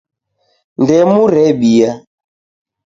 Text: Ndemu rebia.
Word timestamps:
Ndemu 0.81 1.21
rebia. 1.33 1.91